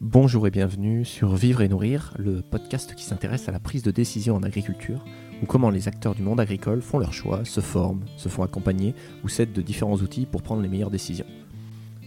Bonjour 0.00 0.46
et 0.46 0.50
bienvenue 0.50 1.04
sur 1.04 1.34
Vivre 1.34 1.60
et 1.60 1.68
Nourrir, 1.68 2.14
le 2.18 2.40
podcast 2.40 2.94
qui 2.94 3.04
s'intéresse 3.04 3.50
à 3.50 3.52
la 3.52 3.60
prise 3.60 3.82
de 3.82 3.90
décision 3.90 4.34
en 4.34 4.42
agriculture, 4.42 5.04
ou 5.42 5.46
comment 5.46 5.68
les 5.68 5.88
acteurs 5.88 6.14
du 6.14 6.22
monde 6.22 6.40
agricole 6.40 6.80
font 6.80 6.98
leurs 6.98 7.12
choix, 7.12 7.44
se 7.44 7.60
forment, 7.60 8.06
se 8.16 8.30
font 8.30 8.42
accompagner 8.42 8.94
ou 9.22 9.28
s'aident 9.28 9.52
de 9.52 9.60
différents 9.60 9.96
outils 9.96 10.24
pour 10.24 10.40
prendre 10.40 10.62
les 10.62 10.70
meilleures 10.70 10.90
décisions. 10.90 11.26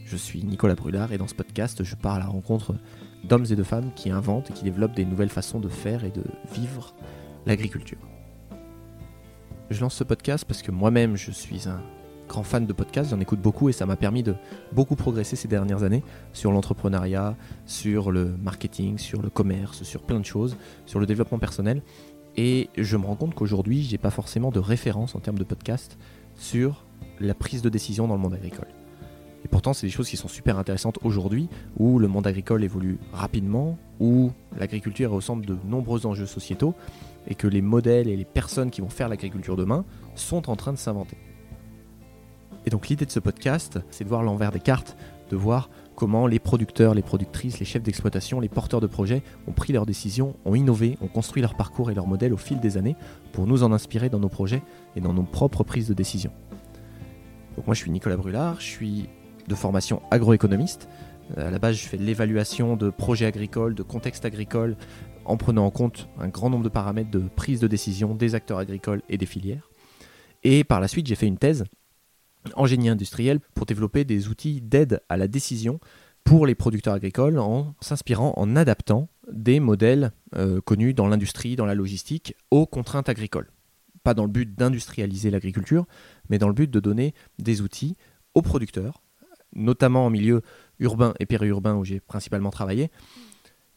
Je 0.05 0.17
suis 0.17 0.43
Nicolas 0.43 0.73
Brulard 0.73 1.13
et 1.13 1.19
dans 1.19 1.27
ce 1.27 1.35
podcast, 1.35 1.83
je 1.83 1.95
pars 1.95 2.15
à 2.15 2.19
la 2.19 2.25
rencontre 2.25 2.73
d'hommes 3.25 3.45
et 3.51 3.55
de 3.55 3.61
femmes 3.61 3.91
qui 3.95 4.09
inventent 4.09 4.49
et 4.49 4.53
qui 4.53 4.63
développent 4.63 4.95
des 4.95 5.05
nouvelles 5.05 5.29
façons 5.29 5.59
de 5.59 5.69
faire 5.69 6.03
et 6.03 6.09
de 6.09 6.23
vivre 6.51 6.95
l'agriculture. 7.45 7.99
Je 9.69 9.79
lance 9.81 9.93
ce 9.93 10.03
podcast 10.03 10.45
parce 10.45 10.63
que 10.63 10.71
moi-même 10.71 11.15
je 11.15 11.29
suis 11.29 11.69
un 11.69 11.83
grand 12.33 12.41
fan 12.41 12.65
de 12.65 12.73
podcasts, 12.73 13.11
j'en 13.11 13.19
écoute 13.19 13.39
beaucoup 13.39 13.69
et 13.69 13.73
ça 13.73 13.85
m'a 13.85 13.95
permis 13.95 14.23
de 14.23 14.33
beaucoup 14.71 14.95
progresser 14.95 15.35
ces 15.35 15.47
dernières 15.47 15.83
années 15.83 16.01
sur 16.33 16.51
l'entrepreneuriat, 16.51 17.37
sur 17.67 18.11
le 18.11 18.35
marketing, 18.41 18.97
sur 18.97 19.21
le 19.21 19.29
commerce, 19.29 19.83
sur 19.83 20.01
plein 20.01 20.19
de 20.19 20.25
choses, 20.25 20.57
sur 20.87 20.99
le 20.99 21.05
développement 21.05 21.37
personnel. 21.37 21.83
Et 22.35 22.69
je 22.75 22.97
me 22.97 23.05
rends 23.05 23.15
compte 23.15 23.35
qu'aujourd'hui, 23.35 23.83
j'ai 23.83 23.99
pas 23.99 24.09
forcément 24.09 24.49
de 24.49 24.57
référence 24.57 25.13
en 25.13 25.19
termes 25.19 25.37
de 25.37 25.43
podcast 25.43 25.99
sur 26.35 26.85
la 27.19 27.35
prise 27.35 27.61
de 27.61 27.69
décision 27.69 28.07
dans 28.07 28.15
le 28.15 28.21
monde 28.21 28.33
agricole. 28.33 28.69
Et 29.45 29.47
pourtant, 29.47 29.73
c'est 29.73 29.85
des 29.85 29.91
choses 29.91 30.09
qui 30.09 30.17
sont 30.17 30.27
super 30.27 30.57
intéressantes 30.57 30.97
aujourd'hui, 31.03 31.49
où 31.77 31.99
le 31.99 32.07
monde 32.07 32.25
agricole 32.25 32.63
évolue 32.63 32.97
rapidement, 33.11 33.77
où 33.99 34.31
l'agriculture 34.57 35.11
est 35.11 35.15
au 35.15 35.21
centre 35.21 35.45
de 35.45 35.55
nombreux 35.67 36.07
enjeux 36.07 36.25
sociétaux, 36.25 36.73
et 37.27 37.35
que 37.35 37.45
les 37.45 37.61
modèles 37.61 38.07
et 38.07 38.17
les 38.17 38.25
personnes 38.25 38.71
qui 38.71 38.81
vont 38.81 38.89
faire 38.89 39.07
l'agriculture 39.07 39.55
demain 39.55 39.85
sont 40.15 40.49
en 40.49 40.55
train 40.55 40.73
de 40.73 40.79
s'inventer. 40.79 41.17
Donc 42.73 42.87
l'idée 42.87 43.05
de 43.05 43.11
ce 43.11 43.19
podcast, 43.19 43.77
c'est 43.91 44.03
de 44.03 44.09
voir 44.09 44.23
l'envers 44.23 44.51
des 44.51 44.59
cartes, 44.59 44.97
de 45.29 45.35
voir 45.35 45.69
comment 45.95 46.25
les 46.25 46.39
producteurs, 46.39 46.95
les 46.95 47.03
productrices, 47.03 47.59
les 47.59 47.67
chefs 47.67 47.83
d'exploitation, 47.83 48.39
les 48.39 48.49
porteurs 48.49 48.81
de 48.81 48.87
projets 48.87 49.21
ont 49.47 49.51
pris 49.51 49.73
leurs 49.73 49.85
décisions, 49.85 50.35
ont 50.43 50.55
innové, 50.55 50.97
ont 50.99 51.07
construit 51.07 51.43
leur 51.43 51.53
parcours 51.53 51.91
et 51.91 51.93
leur 51.93 52.07
modèle 52.07 52.33
au 52.33 52.37
fil 52.37 52.59
des 52.59 52.75
années 52.77 52.95
pour 53.31 53.45
nous 53.45 53.61
en 53.61 53.71
inspirer 53.71 54.09
dans 54.09 54.17
nos 54.17 54.27
projets 54.27 54.63
et 54.95 55.01
dans 55.01 55.13
nos 55.13 55.21
propres 55.21 55.63
prises 55.63 55.87
de 55.87 55.93
décision. 55.93 56.31
Donc 57.55 57.67
moi 57.67 57.75
je 57.75 57.81
suis 57.81 57.91
Nicolas 57.91 58.17
Brulard, 58.17 58.59
je 58.59 58.65
suis 58.65 59.07
de 59.47 59.53
formation 59.53 60.01
agroéconomiste. 60.09 60.89
À 61.37 61.51
la 61.51 61.59
base 61.59 61.75
je 61.75 61.87
fais 61.87 61.97
de 61.97 62.03
l'évaluation 62.03 62.75
de 62.75 62.89
projets 62.89 63.27
agricoles, 63.27 63.75
de 63.75 63.83
contexte 63.83 64.25
agricole, 64.25 64.77
en 65.25 65.37
prenant 65.37 65.67
en 65.67 65.69
compte 65.69 66.09
un 66.19 66.27
grand 66.27 66.49
nombre 66.49 66.63
de 66.63 66.69
paramètres 66.69 67.11
de 67.11 67.19
prise 67.35 67.59
de 67.59 67.67
décision 67.67 68.15
des 68.15 68.33
acteurs 68.33 68.57
agricoles 68.57 69.03
et 69.09 69.19
des 69.19 69.27
filières. 69.27 69.69
Et 70.43 70.63
par 70.63 70.79
la 70.79 70.87
suite 70.87 71.05
j'ai 71.05 71.13
fait 71.13 71.27
une 71.27 71.37
thèse 71.37 71.65
en 72.55 72.65
génie 72.65 72.89
industriel 72.89 73.39
pour 73.55 73.65
développer 73.65 74.03
des 74.03 74.27
outils 74.27 74.61
d'aide 74.61 75.01
à 75.09 75.17
la 75.17 75.27
décision 75.27 75.79
pour 76.23 76.45
les 76.45 76.55
producteurs 76.55 76.93
agricoles 76.93 77.39
en 77.39 77.75
s'inspirant, 77.81 78.33
en 78.37 78.55
adaptant 78.55 79.09
des 79.31 79.59
modèles 79.59 80.11
euh, 80.35 80.61
connus 80.61 80.93
dans 80.93 81.07
l'industrie, 81.07 81.55
dans 81.55 81.65
la 81.65 81.75
logistique, 81.75 82.35
aux 82.51 82.65
contraintes 82.65 83.09
agricoles. 83.09 83.49
Pas 84.03 84.13
dans 84.13 84.23
le 84.23 84.29
but 84.29 84.55
d'industrialiser 84.55 85.31
l'agriculture, 85.31 85.85
mais 86.29 86.37
dans 86.37 86.47
le 86.47 86.53
but 86.53 86.69
de 86.69 86.79
donner 86.79 87.13
des 87.39 87.61
outils 87.61 87.95
aux 88.33 88.41
producteurs, 88.41 89.01
notamment 89.55 90.05
en 90.05 90.09
milieu 90.09 90.41
urbain 90.79 91.13
et 91.19 91.25
périurbain 91.25 91.75
où 91.75 91.85
j'ai 91.85 91.99
principalement 91.99 92.49
travaillé, 92.49 92.89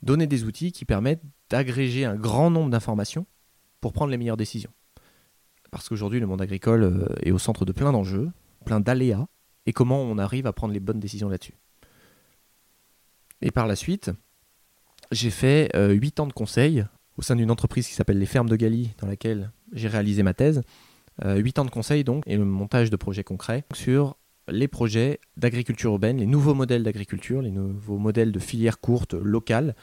donner 0.03 0.27
des 0.27 0.45
outils 0.45 0.73
qui 0.73 0.85
permettent 0.85 1.23
d'agréger 1.51 2.05
un 2.05 2.17
grand 2.17 2.51
nombre 2.51 2.71
d'informations 2.71 3.27
pour 3.81 3.93
prendre 3.93 4.11
les 4.11 4.17
meilleures 4.17 4.37
décisions. 4.37 4.73
Parce 5.71 5.89
qu'aujourd'hui, 5.89 6.21
le 6.21 6.27
monde 6.27 6.41
agricole 6.41 6.85
euh, 6.85 7.07
est 7.23 7.33
au 7.33 7.39
centre 7.39 7.65
de 7.65 7.73
plein 7.73 7.93
d'enjeux, 7.93 8.31
plein 8.67 8.81
d'aléas 8.81 9.27
et 9.65 9.73
comment 9.73 10.03
on 10.03 10.19
arrive 10.19 10.47
à 10.47 10.53
prendre 10.53 10.75
les 10.75 10.81
bonnes 10.81 11.01
décisions 11.01 11.31
là-dessus. 11.31 11.55
Et 13.41 13.51
par 13.51 13.67
la 13.67 13.77
suite, 13.77 14.11
j'ai 15.13 15.31
fait 15.31 15.71
euh, 15.75 15.93
huit 15.93 16.19
8 16.19 16.21
ans 16.21 16.27
de 16.27 16.33
conseil 16.33 16.85
au 17.17 17.23
sein 17.23 17.37
d'une 17.37 17.51
entreprise 17.51 17.87
qui 17.87 17.95
s'appelle 17.95 18.19
les 18.19 18.27
Fermes 18.27 18.49
de 18.49 18.57
Galie, 18.57 18.91
dans 18.99 19.07
laquelle 19.07 19.51
j'ai 19.73 19.89
réalisé 19.89 20.23
ma 20.23 20.35
thèse. 20.35 20.63
8 21.25 21.59
euh, 21.59 21.63
ans 21.63 21.65
de 21.65 21.71
conseil 21.71 22.05
donc, 22.05 22.25
et 22.27 22.37
le 22.37 22.45
montage 22.45 22.91
de 22.91 22.97
projets 22.97 23.25
concrets 23.25 23.65
sur 23.73 24.17
les 24.49 24.69
projets 24.69 25.19
d'agriculture 25.37 25.93
urbaine, 25.93 26.19
les 26.19 26.27
nouveaux 26.27 26.55
modèles 26.55 26.83
d'agriculture, 26.83 27.41
les 27.41 27.51
nouveaux 27.51 27.99
modèles 27.99 28.33
de 28.33 28.39
filières 28.39 28.81
courtes 28.81 29.15
locales 29.15 29.75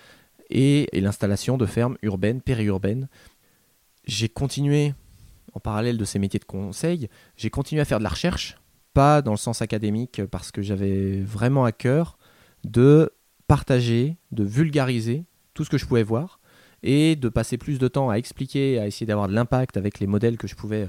et, 0.49 0.95
et 0.95 1.01
l'installation 1.01 1.57
de 1.57 1.65
fermes 1.65 1.97
urbaines, 2.03 2.41
périurbaines. 2.41 3.09
J'ai 4.05 4.29
continué, 4.29 4.93
en 5.53 5.59
parallèle 5.59 5.97
de 5.97 6.05
ces 6.05 6.19
métiers 6.19 6.39
de 6.39 6.45
conseil, 6.45 7.09
j'ai 7.35 7.49
continué 7.49 7.81
à 7.81 7.85
faire 7.85 7.97
de 7.97 8.03
la 8.03 8.09
recherche 8.09 8.57
pas 8.93 9.21
dans 9.21 9.31
le 9.31 9.37
sens 9.37 9.61
académique, 9.61 10.21
parce 10.31 10.51
que 10.51 10.61
j'avais 10.61 11.21
vraiment 11.21 11.65
à 11.65 11.71
cœur 11.71 12.17
de 12.63 13.11
partager, 13.47 14.17
de 14.31 14.43
vulgariser 14.43 15.25
tout 15.53 15.63
ce 15.63 15.69
que 15.69 15.77
je 15.77 15.85
pouvais 15.85 16.03
voir 16.03 16.39
et 16.81 17.15
de 17.15 17.29
passer 17.29 17.57
plus 17.57 17.79
de 17.79 17.87
temps 17.87 18.09
à 18.09 18.15
expliquer, 18.15 18.79
à 18.79 18.87
essayer 18.87 19.05
d'avoir 19.05 19.27
de 19.27 19.33
l'impact 19.33 19.77
avec 19.77 19.99
les 19.99 20.07
modèles 20.07 20.37
que 20.37 20.47
je 20.47 20.55
pouvais 20.55 20.87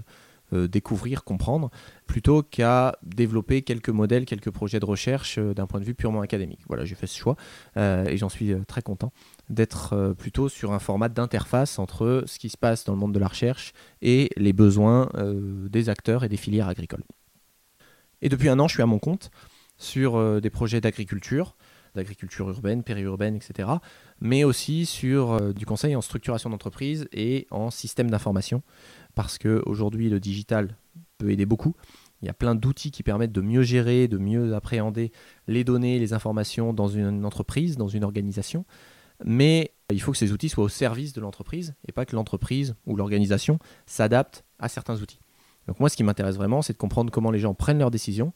euh, 0.53 0.69
découvrir, 0.69 1.25
comprendre, 1.25 1.70
plutôt 2.06 2.42
qu'à 2.42 2.97
développer 3.03 3.62
quelques 3.62 3.88
modèles, 3.88 4.26
quelques 4.26 4.50
projets 4.50 4.78
de 4.78 4.84
recherche 4.84 5.38
euh, 5.38 5.54
d'un 5.54 5.66
point 5.66 5.81
de 5.81 5.86
vue 5.86 5.94
purement 5.94 6.21
académique. 6.21 6.60
Voilà, 6.69 6.84
j'ai 6.84 6.94
fait 6.94 7.06
ce 7.06 7.16
choix 7.16 7.36
euh, 7.76 8.04
et 8.04 8.19
j'en 8.19 8.28
suis 8.28 8.54
très 8.66 8.82
content 8.82 9.12
d'être 9.48 10.15
plutôt 10.19 10.48
sur 10.48 10.72
un 10.72 10.78
format 10.78 11.09
d'interface 11.09 11.78
entre 11.78 12.25
ce 12.26 12.38
qui 12.38 12.50
se 12.50 12.56
passe 12.56 12.84
dans 12.84 12.92
le 12.92 12.98
monde 12.98 13.12
de 13.12 13.19
la 13.19 13.28
recherche 13.28 13.72
et 14.00 14.31
les 14.36 14.53
besoins 14.53 15.10
des 15.69 15.91
acteurs 15.91 16.25
et 16.25 16.28
des 16.31 16.38
filières 16.38 16.69
agricoles. 16.69 17.04
Et 18.24 18.30
depuis 18.30 18.48
un 18.48 18.58
an, 18.58 18.66
je 18.66 18.72
suis 18.72 18.82
à 18.82 18.86
mon 18.86 18.98
compte 18.98 19.30
sur 19.76 20.16
euh, 20.16 20.40
des 20.40 20.48
projets 20.48 20.80
d'agriculture, 20.80 21.56
d'agriculture 21.94 22.48
urbaine, 22.48 22.82
périurbaine, 22.82 23.36
etc. 23.36 23.68
Mais 24.18 24.44
aussi 24.44 24.86
sur 24.86 25.32
euh, 25.32 25.52
du 25.52 25.66
conseil 25.66 25.94
en 25.94 26.00
structuration 26.00 26.48
d'entreprise 26.48 27.06
et 27.12 27.46
en 27.50 27.70
système 27.70 28.10
d'information. 28.10 28.62
Parce 29.14 29.36
qu'aujourd'hui, 29.36 30.08
le 30.08 30.20
digital 30.20 30.78
peut 31.18 31.30
aider 31.30 31.44
beaucoup. 31.44 31.76
Il 32.22 32.26
y 32.26 32.30
a 32.30 32.34
plein 32.34 32.54
d'outils 32.54 32.90
qui 32.90 33.02
permettent 33.02 33.30
de 33.32 33.42
mieux 33.42 33.62
gérer, 33.62 34.08
de 34.08 34.16
mieux 34.16 34.54
appréhender 34.54 35.12
les 35.46 35.62
données, 35.62 35.98
les 35.98 36.14
informations 36.14 36.72
dans 36.72 36.88
une 36.88 37.26
entreprise, 37.26 37.76
dans 37.76 37.88
une 37.88 38.04
organisation. 38.04 38.64
Mais 39.22 39.74
il 39.92 40.00
faut 40.00 40.12
que 40.12 40.18
ces 40.18 40.32
outils 40.32 40.48
soient 40.48 40.64
au 40.64 40.70
service 40.70 41.12
de 41.12 41.20
l'entreprise 41.20 41.74
et 41.86 41.92
pas 41.92 42.06
que 42.06 42.16
l'entreprise 42.16 42.74
ou 42.86 42.96
l'organisation 42.96 43.58
s'adapte 43.84 44.46
à 44.58 44.70
certains 44.70 45.02
outils. 45.02 45.20
Donc 45.66 45.80
moi, 45.80 45.88
ce 45.88 45.97
qui 45.97 46.04
m'intéresse 46.04 46.36
vraiment, 46.36 46.62
c'est 46.62 46.72
de 46.72 46.78
comprendre 46.78 47.10
comment 47.10 47.30
les 47.30 47.38
gens 47.38 47.54
prennent 47.54 47.78
leurs 47.78 47.91
décisions, 47.91 48.32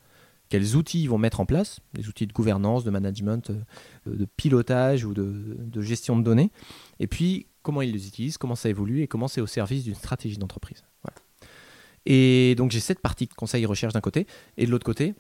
quels 0.48 0.76
outils 0.76 1.02
ils 1.02 1.08
vont 1.08 1.18
mettre 1.18 1.40
en 1.40 1.46
place, 1.46 1.80
des 1.94 2.08
outils 2.08 2.26
de 2.26 2.32
gouvernance, 2.32 2.84
de 2.84 2.90
management, 2.90 3.50
euh, 3.50 4.16
de 4.16 4.26
pilotage 4.36 5.04
ou 5.04 5.14
de, 5.14 5.82
gestion 5.82 6.16
de 6.16 6.22
données, 6.22 6.50
et 7.00 7.06
puis 7.06 7.46
comment 7.62 7.82
ils 7.82 7.92
les 7.92 8.06
utilisent, 8.06 8.38
comment 8.38 8.54
ça 8.54 8.68
évolue 8.68 9.02
et 9.02 9.06
comment 9.06 9.28
c'est 9.28 9.40
au 9.40 9.46
service 9.46 9.84
d'une 9.84 9.94
stratégie 9.94 10.38
d'entreprise. 10.38 10.84
Et 12.06 12.54
donc 12.56 12.70
j'ai 12.70 12.80
cette 12.80 13.00
partie 13.00 13.26
de 13.26 13.34
conseil 13.34 13.64
et 13.64 13.66
recherche 13.66 13.92
d'un 13.92 14.00
côté, 14.00 14.26
et 14.56 14.64
de 14.64 14.70
l'autre 14.70 14.86
côté, 14.86 15.14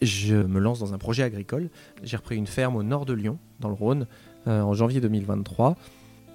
je 0.00 0.34
me 0.34 0.60
lance 0.60 0.78
dans 0.78 0.94
un 0.94 0.98
projet 0.98 1.22
agricole. 1.22 1.70
J'ai 2.02 2.16
repris 2.16 2.36
une 2.36 2.46
ferme 2.46 2.76
au 2.76 2.82
nord 2.82 3.06
de 3.06 3.12
Lyon, 3.12 3.38
dans 3.60 3.68
le 3.68 3.74
Rhône, 3.74 4.06
euh, 4.46 4.60
en 4.60 4.74
janvier 4.74 5.00
2023. 5.00 5.76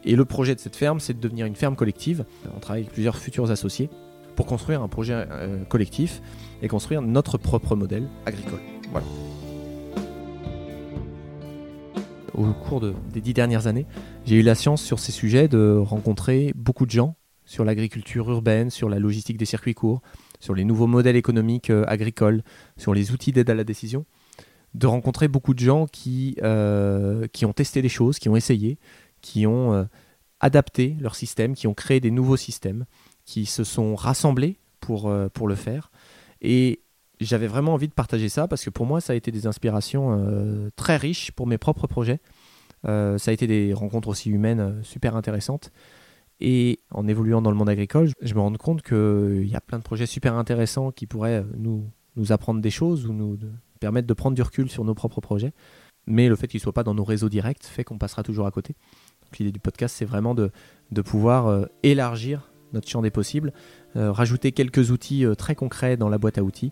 Et 0.04 0.16
le 0.16 0.26
projet 0.26 0.56
de 0.56 0.60
cette 0.60 0.76
ferme, 0.76 1.00
c'est 1.00 1.14
de 1.14 1.20
devenir 1.20 1.46
une 1.46 1.56
ferme 1.56 1.76
collective. 1.76 2.26
On 2.56 2.60
travaille 2.60 2.82
avec 2.82 2.94
plusieurs 2.94 3.18
futurs 3.18 3.52
associés 3.52 3.90
pour 4.36 4.46
construire 4.46 4.82
un 4.82 4.88
projet 4.88 5.14
euh, 5.14 5.64
collectif 5.66 6.22
et 6.62 6.68
construire 6.68 7.02
notre 7.02 7.38
propre 7.38 7.76
modèle 7.76 8.08
agricole. 8.26 8.60
Au 12.34 12.46
cours 12.54 12.82
des 12.82 13.22
dix 13.22 13.34
dernières 13.34 13.68
années, 13.68 13.86
j'ai 14.26 14.38
eu 14.38 14.42
la 14.42 14.56
chance 14.56 14.82
sur 14.82 15.00
ces 15.00 15.12
sujets 15.12 15.48
de 15.48 15.76
rencontrer 15.78 16.54
beaucoup 16.56 16.86
de 16.86 16.92
gens 16.92 17.16
sur 17.46 17.66
l'agriculture 17.66 18.30
urbaine, 18.30 18.70
sur 18.70 18.88
la 18.88 19.00
logistique 19.00 19.38
des 19.38 19.46
circuits 19.46 19.74
courts, 19.74 20.02
sur 20.40 20.56
les 20.56 20.64
nouveaux 20.64 20.88
modèles 20.88 21.18
économiques 21.18 21.70
euh, 21.70 21.84
agricoles, 21.88 22.44
sur 22.78 22.94
les 22.94 23.12
outils 23.12 23.34
d'aide 23.34 23.50
à 23.50 23.56
la 23.56 23.64
décision, 23.64 24.06
de 24.74 24.88
rencontrer 24.88 25.28
beaucoup 25.28 25.54
de 25.54 25.60
gens 25.60 25.86
qui, 25.88 26.38
euh, 26.42 27.28
qui 27.28 27.46
ont 27.46 27.54
testé 27.54 27.82
des 27.82 27.90
choses, 27.90 28.20
qui 28.20 28.30
ont 28.30 28.38
essayé, 28.38 28.80
qui 29.22 29.46
ont 29.46 29.88
adapté 30.42 30.98
leur 31.00 31.16
système, 31.16 31.54
qui 31.54 31.68
ont 31.68 31.74
créé 31.74 32.00
des 32.00 32.12
nouveaux 32.12 32.38
systèmes 32.38 32.86
qui 33.32 33.46
se 33.46 33.64
sont 33.64 33.96
rassemblés 33.96 34.58
pour, 34.82 35.08
euh, 35.08 35.30
pour 35.30 35.48
le 35.48 35.56
faire. 35.56 35.90
Et 36.42 36.82
j'avais 37.22 37.48
vraiment 37.48 37.74
envie 37.74 37.88
de 37.88 37.94
partager 37.94 38.28
ça 38.28 38.50
parce 38.50 38.66
que 38.66 38.70
pour 38.70 38.86
moi, 38.86 39.00
ça 39.00 39.14
a 39.14 39.16
été 39.16 39.32
des 39.32 39.48
inspirations 39.48 40.18
euh, 40.20 40.70
très 40.76 40.98
riches 40.98 41.32
pour 41.32 41.48
mes 41.48 41.58
propres 41.58 41.88
projets. 41.88 42.20
Euh, 42.86 43.18
ça 43.18 43.32
a 43.32 43.34
été 43.34 43.48
des 43.48 43.74
rencontres 43.74 44.10
aussi 44.10 44.30
humaines 44.30 44.82
super 44.84 45.16
intéressantes. 45.16 45.72
Et 46.42 46.80
en 46.90 47.08
évoluant 47.08 47.42
dans 47.42 47.52
le 47.52 47.56
monde 47.56 47.70
agricole, 47.70 48.10
je 48.20 48.34
me 48.34 48.42
rends 48.42 48.52
compte 48.56 48.82
qu'il 48.82 49.48
y 49.48 49.56
a 49.56 49.62
plein 49.62 49.78
de 49.78 49.84
projets 49.84 50.08
super 50.08 50.34
intéressants 50.36 50.92
qui 50.92 51.06
pourraient 51.06 51.46
nous, 51.56 51.90
nous 52.18 52.34
apprendre 52.34 52.60
des 52.60 52.72
choses 52.72 53.06
ou 53.06 53.14
nous 53.14 53.40
permettre 53.80 54.08
de 54.08 54.14
prendre 54.14 54.36
du 54.36 54.42
recul 54.42 54.70
sur 54.70 54.84
nos 54.84 54.96
propres 54.96 55.22
projets. 55.22 55.54
Mais 56.06 56.28
le 56.28 56.36
fait 56.36 56.48
qu'ils 56.48 56.58
ne 56.58 56.64
soient 56.64 56.74
pas 56.74 56.84
dans 56.84 56.96
nos 56.96 57.06
réseaux 57.06 57.30
directs 57.30 57.64
fait 57.64 57.86
qu'on 57.86 57.98
passera 57.98 58.24
toujours 58.24 58.46
à 58.46 58.52
côté. 58.52 58.76
L'idée 59.40 59.54
du 59.54 59.62
podcast, 59.62 59.96
c'est 59.98 60.04
vraiment 60.04 60.36
de, 60.36 60.52
de 60.92 61.02
pouvoir 61.02 61.68
élargir 61.84 62.51
notre 62.74 62.88
champ 62.88 63.02
des 63.02 63.12
possibles, 63.12 63.54
euh, 63.96 64.12
rajouter 64.12 64.52
quelques 64.52 64.92
outils 64.92 65.26
euh, 65.26 65.36
très 65.36 65.56
concrets 65.56 65.98
dans 65.98 66.10
la 66.10 66.18
boîte 66.18 66.38
à 66.38 66.44
outils 66.44 66.72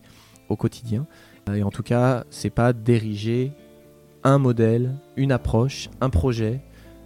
au 0.49 0.55
quotidien. 0.55 1.05
Euh, 1.49 1.55
et 1.55 1.63
en 1.63 1.71
tout 1.71 1.83
cas, 1.83 2.25
c'est 2.29 2.49
pas 2.49 2.73
d'ériger 2.73 3.51
un 4.23 4.37
modèle, 4.37 4.95
une 5.15 5.31
approche, 5.31 5.89
un 6.01 6.09
projet, 6.09 6.61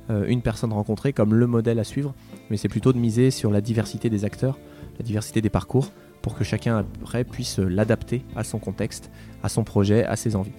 une 0.10 0.42
personne 0.42 0.74
rencontrée 0.74 1.13
comme 1.13 1.34
le 1.34 1.48
modèle 1.48 1.80
à 1.80 1.86
suivre, 1.86 2.13
mais 2.50 2.57
c'est 2.57 2.68
plutôt 2.68 2.92
de 2.92 2.98
miser 2.98 3.31
sur 3.31 3.51
la 3.51 3.62
diversité 3.62 4.10
des 4.10 4.25
acteurs, 4.25 4.60
la 5.00 5.06
diversité 5.06 5.42
des 5.42 5.50
parcours, 5.50 5.92
pour 6.22 6.36
que 6.36 6.44
chacun 6.44 6.80
après 6.80 7.24
puisse 7.24 7.57
l'adapter 7.60 8.25
à 8.36 8.44
son 8.44 8.60
contexte, 8.60 9.12
à 9.44 9.50
son 9.50 9.63
projet, 9.63 10.04
à 10.04 10.18
ses 10.18 10.36
envies. 10.36 10.51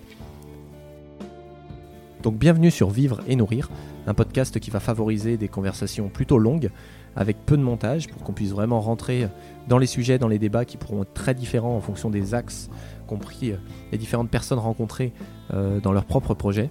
Donc 2.25 2.39
bienvenue 2.39 2.71
sur 2.71 2.89
Vivre 2.89 3.21
et 3.29 3.37
Nourrir, 3.37 3.69
un 4.07 4.15
podcast 4.15 4.59
qui 4.59 4.71
va 4.71 4.81
favoriser 4.81 5.37
des 5.37 5.47
conversations 5.47 6.09
plutôt 6.09 6.39
longues, 6.39 6.71
avec 7.17 7.37
peu 7.45 7.55
de 7.55 7.63
montage, 7.63 8.09
pour 8.09 8.23
qu'on 8.23 8.33
puisse 8.33 8.53
vraiment 8.53 8.81
rentrer 8.81 9.29
dans 9.69 9.77
les 9.77 9.87
sujets, 9.87 10.19
dans 10.19 10.27
les 10.27 10.39
débats 10.39 10.65
qui 10.65 10.79
pourront 10.79 11.03
être 11.03 11.13
très 11.13 11.35
différents 11.35 11.77
en 11.77 11.83
fonction 11.83 12.09
des 12.09 12.33
axes, 12.33 12.71
compris 13.07 13.53
euh, 13.53 13.57
les 13.93 13.99
différentes 13.99 14.31
personnes 14.31 14.59
rencontrées 14.59 15.13
euh, 15.53 15.81
dans 15.81 15.93
leur 15.93 16.07
propre 16.07 16.33
projet. 16.33 16.71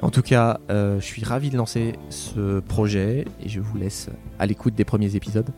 En 0.00 0.10
tout 0.10 0.22
cas, 0.22 0.60
euh, 0.70 1.00
je 1.00 1.04
suis 1.04 1.24
ravi 1.24 1.50
de 1.50 1.56
lancer 1.56 1.96
ce 2.08 2.60
projet 2.60 3.24
et 3.42 3.48
je 3.48 3.58
vous 3.58 3.78
laisse 3.78 4.10
à 4.38 4.46
l'écoute 4.46 4.76
des 4.76 4.84
premiers 4.84 5.16
épisodes. 5.16 5.50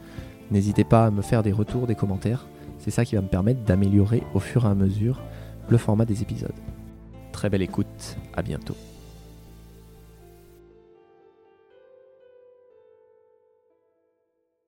N'hésitez 0.51 0.85
pas 0.85 1.05
à 1.05 1.11
me 1.11 1.21
faire 1.21 1.43
des 1.43 1.53
retours, 1.53 1.87
des 1.87 1.95
commentaires. 1.95 2.47
C'est 2.79 2.91
ça 2.91 3.05
qui 3.05 3.17
va 3.17 3.21
me 3.21 3.29
permettre 3.29 3.61
d'améliorer 3.65 4.23
au 4.33 4.41
fur 4.41 4.65
et 4.65 4.69
à 4.69 4.75
mesure 4.75 5.21
le 5.69 5.77
format 5.77 6.07
des 6.07 6.23
épisodes. 6.23 6.55
Très 7.43 7.51
belle 7.51 7.63
écoute, 7.63 8.17
à 8.35 8.43
bientôt. 8.43 8.77